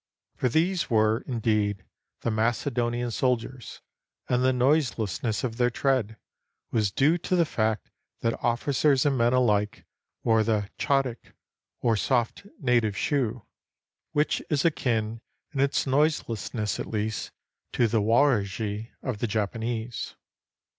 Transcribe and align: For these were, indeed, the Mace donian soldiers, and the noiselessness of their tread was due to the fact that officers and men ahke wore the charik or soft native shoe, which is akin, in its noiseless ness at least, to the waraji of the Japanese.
For 0.35 0.49
these 0.49 0.89
were, 0.89 1.19
indeed, 1.27 1.85
the 2.21 2.31
Mace 2.31 2.63
donian 2.65 3.13
soldiers, 3.13 3.81
and 4.27 4.43
the 4.43 4.51
noiselessness 4.51 5.43
of 5.43 5.57
their 5.57 5.69
tread 5.69 6.17
was 6.71 6.89
due 6.91 7.19
to 7.19 7.35
the 7.35 7.45
fact 7.45 7.91
that 8.21 8.33
officers 8.43 9.05
and 9.05 9.15
men 9.15 9.33
ahke 9.33 9.83
wore 10.23 10.43
the 10.43 10.71
charik 10.79 11.35
or 11.81 11.95
soft 11.95 12.47
native 12.59 12.97
shoe, 12.97 13.45
which 14.11 14.41
is 14.49 14.65
akin, 14.65 15.21
in 15.53 15.59
its 15.59 15.85
noiseless 15.85 16.51
ness 16.51 16.79
at 16.79 16.87
least, 16.87 17.29
to 17.71 17.87
the 17.87 18.01
waraji 18.01 18.89
of 19.03 19.19
the 19.19 19.27
Japanese. 19.27 20.15